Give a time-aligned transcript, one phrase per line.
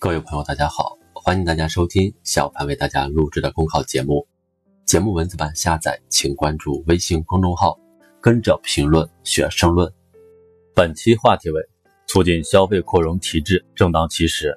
[0.00, 4.24] 各位朋友，大家好，欢迎大家收听小潘为大家录制的公考节目。
[4.84, 7.76] 节目文字版下载，请关注微信公众号，
[8.20, 9.92] 跟着评论学申论。
[10.72, 11.60] 本期话题为
[12.06, 14.56] 促进消费扩容提质正当其时。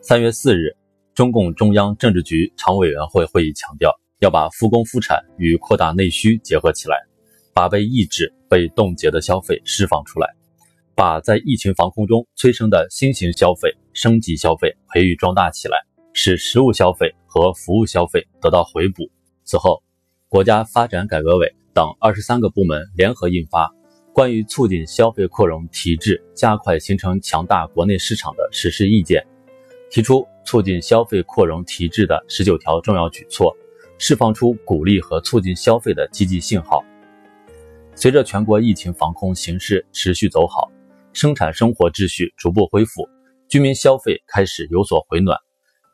[0.00, 0.74] 三月四日，
[1.14, 6.96] 中共中央政治局常委员会会议强调，要把复工复产与扩大内需结合起来，
[7.52, 10.34] 把被抑制、被冻结的消费释放出来。
[10.94, 15.76] 把在疫情防控中催生的新型消费、升级消费培育壮大起来，
[16.12, 19.10] 使实物消费和服务消费得到回补。
[19.42, 19.82] 此后，
[20.28, 23.66] 国家发展改革委等二十三个部门联合印发
[24.12, 29.20] 《关于促进消费扩容提质、加快形成强大国内市场的实施意见》，
[29.92, 33.52] 提出促进消费扩容提质的十九条重要举措，
[33.98, 36.84] 释放出鼓励和促进消费的积极信号。
[37.96, 40.70] 随着全国疫情防控形势持续走好，
[41.12, 43.08] 生产生活秩序逐步恢复，
[43.48, 45.38] 居民消费开始有所回暖。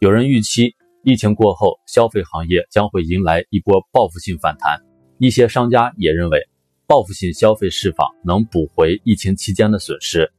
[0.00, 4.80] 有人预期疫情过后，消费行业将会迎来一波报复性反弹。
[5.18, 6.48] 一些商家也认为，
[6.86, 10.32] 报复性消费释放能补回疫情期间的损失。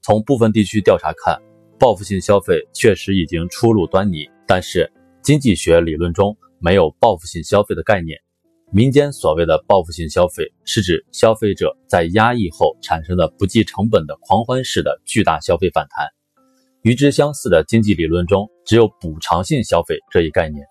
[0.00, 1.38] 从部分地区调查看，
[1.78, 4.90] 报复性消费确实已经初露端倪，但是
[5.22, 8.18] 经济学理论中没有报复性消费的概念。
[8.72, 16.08] 民间所谓的报复性消费，是指消费者在压抑后产生的不计成本的狂欢式的巨大消费反弹。
[16.84, 20.62] 与之相似的经济理论中，只有补偿性消费这一概念，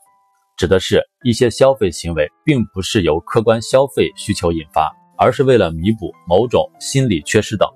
[0.55, 7.67] 指的是一些消费行为并不是由客观消费需求引发，而是为了弥补某种心理缺失等。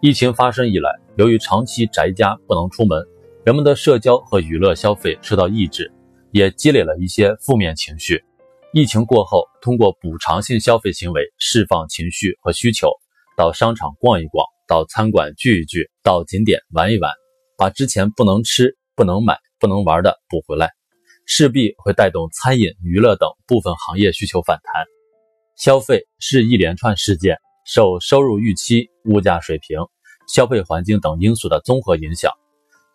[0.00, 3.04] 疫情发生以来，由于长期宅家不能出门，
[3.44, 5.92] 人们的社交和娱乐消费受到抑制，
[6.30, 8.24] 也积累了一些负面情绪。
[8.72, 12.88] 疫情过后，通过补偿性消费行为释放情绪和需求，
[13.36, 17.12] 到商场逛一逛，到餐馆聚一聚，到景点玩一玩，
[17.58, 20.70] 把之前不能吃、不能买、不能玩的补回来，
[21.26, 24.86] 势必会带动餐饮、娱乐等部分行业需求反弹。
[25.56, 27.36] 消费是一连串事件，
[27.66, 29.80] 受收入预期、物价水平、
[30.28, 32.30] 消费环境等因素的综合影响。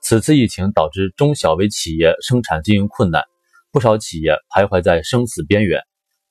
[0.02, 3.22] 此次疫情导致中小微企业生产经营困难。
[3.70, 5.82] 不少企业徘徊在生死边缘，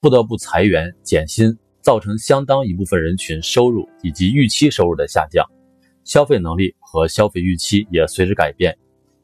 [0.01, 5.45] 不得不裁员减薪，造成相当一部分人群收入以及预期收入的下降，
[6.05, 8.77] 消费能力和消费预期也随之改变。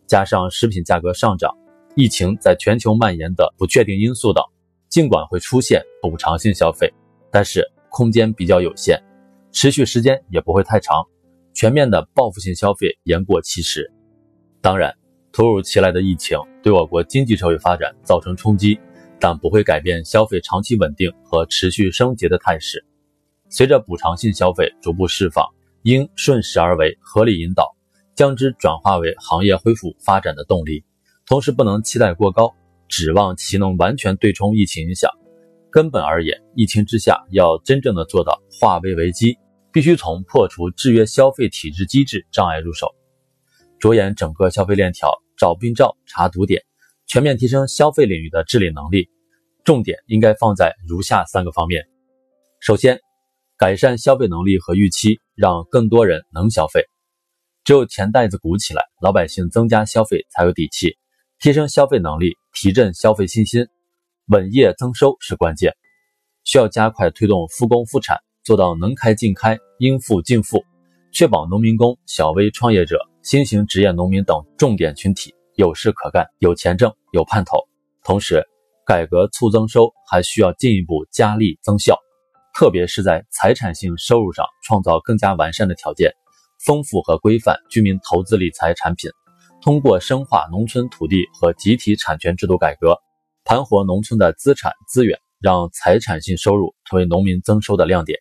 [0.06, 1.56] 加上食品价格上涨、
[1.94, 4.43] 疫情在全球蔓延的不确定因素等，
[4.89, 6.93] 尽管会出现补偿性消费，
[7.31, 8.99] 但是空间比较有限，
[9.53, 11.05] 持续时间也不会太长，
[11.53, 13.91] 全面的报复性消费言过其实。
[14.60, 14.95] 当然。
[15.31, 18.81] 突如其来的疫情对我国经济社会发展造成冲击，
[19.21, 22.84] 但不会改变消费长期稳定和持续升级的态势。
[23.50, 25.47] 随着补偿性消费逐步释放，
[25.83, 27.77] 应顺势而为，合理引导，
[28.15, 30.84] 将之转化为行业恢复发展的动力。
[31.27, 32.55] 同时，不能期待过高，
[32.89, 35.11] 指望其能完全对冲疫情影响。
[35.71, 39.39] 根本而言，疫情之下要真正的做到化危为机，
[39.72, 42.95] 必须从破除制约消费体制机制障碍入手，
[43.78, 45.10] 着眼整个消费链条。
[45.41, 46.65] 找病灶、查堵点，
[47.06, 49.09] 全面提升消费领域的治理能力。
[49.62, 51.87] 重点应该放在如下三个方面：
[52.59, 52.99] 首先，
[53.58, 56.84] 改善消费能力和预期，让更多人能消费。
[57.64, 60.96] 只有钱袋子鼓起来，老百姓增加消费才有底气。
[61.41, 63.66] 提升消费能力，提振消费信心，
[64.28, 65.72] 稳业增收是关键。
[66.44, 70.64] 需要加快推动复工复产，做到能开尽开、应付尽付，
[71.12, 73.00] 确保农民工、小微创业者。
[73.24, 77.58] 新型职业农民等重点群体有事可干、有钱挣、有盼头。
[78.04, 78.44] 同时，
[78.86, 81.98] 改革促增收还需要进一步加力增效，
[82.58, 86.10] 特别是在财产性收入上创造更加完善的条件，
[86.66, 89.12] 丰富和规范居民投资理财产品。
[89.62, 92.98] 通过深化农村土地和集体产权制度改革，
[93.44, 98.18] 盘活农村的资产资源，让财产性收入成为农民增收的亮点。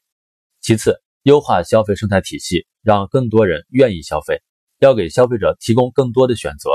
[0.61, 4.43] 其次，优化消费生态体系，让更多人愿意消费。
[4.77, 6.69] 要给消费者提供更多的选择，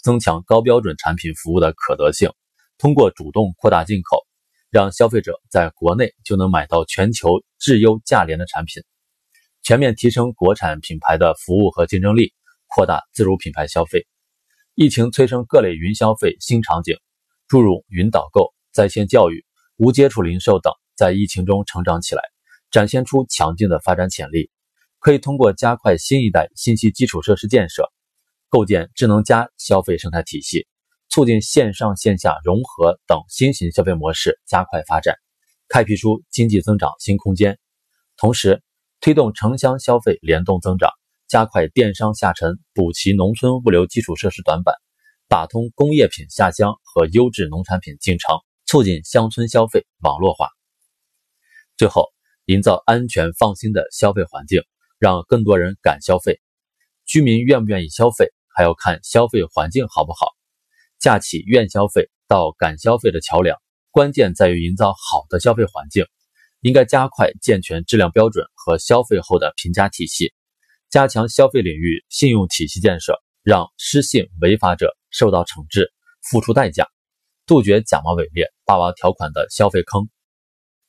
[0.00, 2.30] 增强高标准产品服务的可得性，
[2.78, 4.24] 通过主动扩大进口，
[4.70, 8.84] 让消费者在国内就能买到全球质优价廉的产品，
[9.62, 12.32] 全面提升国产品牌的服务和竞争力，
[12.68, 14.06] 扩大自主品牌消费。
[14.76, 16.96] 疫情催生各类云消费新场景，
[17.48, 19.44] 诸如云导购、在线教育、
[19.76, 22.22] 无接触零售等，在疫情中成长起来，
[22.70, 24.50] 展现出强劲的发展潜力。
[25.00, 27.90] 可以通过加快新一代信息基础设施建设，
[28.48, 30.68] 构建智能加消费生态体系，
[31.10, 35.16] 促进线上线下融合等新型消费模式加快发展，
[35.68, 37.58] 开辟出经济增长新空间。
[38.16, 38.62] 同时，
[39.00, 40.88] 推动城乡消费联动增长，
[41.26, 44.72] 加快电商下沉，补齐农村物流基础设施短板，
[45.28, 48.36] 打通工业品下乡和优质农产品进城，
[48.66, 50.48] 促进乡村消费网络化。
[51.76, 52.06] 最后，
[52.44, 54.62] 营造安全放心的消费环境，
[54.98, 56.40] 让更多人敢消费。
[57.04, 60.28] 居民愿不愿意消费，还要看消费环境好不好。
[61.00, 63.58] 架起愿消费到敢消费的桥梁，
[63.90, 66.04] 关键在于营造好的消费环境。
[66.60, 70.34] 应该加快健全质量标准和消费后的评价体系，
[70.90, 75.90] 加强消费领域信用体系建设，让失信违法者受到惩治、
[76.22, 76.86] 付出代价，
[77.46, 80.10] 杜绝假冒伪劣、霸王条款的消费坑，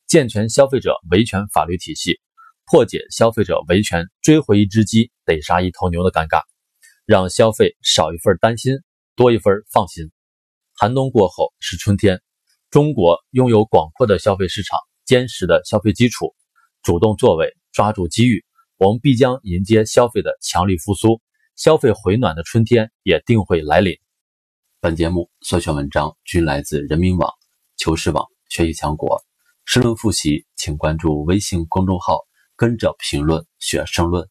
[0.07, 2.19] 健全消费者维权法律体系，
[2.65, 6.41] 破解消费者维权追回一只鸡得杀一头牛的尴尬，
[7.05, 8.73] 让消费少一份担心，
[9.21, 10.09] 多一份放心。
[10.73, 12.23] 寒冬过后是春天，
[12.71, 14.79] 中国拥有广阔的消费市场。
[15.05, 16.33] 坚实的消费基础，
[16.81, 18.43] 主动作为，抓住机遇，
[18.77, 21.21] 我们必将迎接消费的强力复苏，
[21.55, 23.95] 消费回暖的春天也定会来临。
[24.79, 27.31] 本节目所选文章均来自人民网、
[27.77, 29.21] 求是网、学习强国。
[29.65, 32.21] 申论复习，请关注微信公众号
[32.57, 34.27] “跟着评论学申论”。